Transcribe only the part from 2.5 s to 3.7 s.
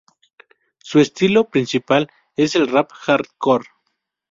el Rap Hardcore.